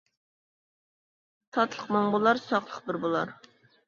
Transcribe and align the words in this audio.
تاتلىق 1.57 1.91
مىڭ 1.97 2.07
بولار، 2.15 2.41
ساقلىق 2.47 2.81
بىر 2.89 2.99
بولار. 3.05 3.35